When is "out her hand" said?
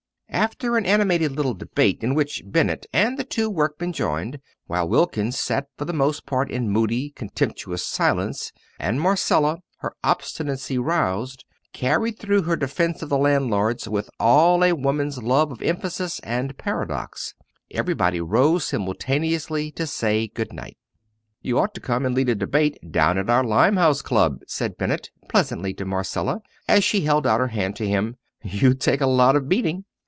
27.27-27.75